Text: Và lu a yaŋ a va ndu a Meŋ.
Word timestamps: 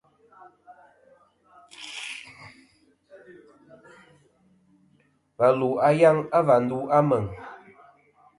Và 5.37 5.51
lu 5.59 5.69
a 5.77 5.89
yaŋ 6.01 6.17
a 6.37 6.39
va 6.47 6.55
ndu 6.63 6.77
a 6.97 6.99
Meŋ. 7.09 7.23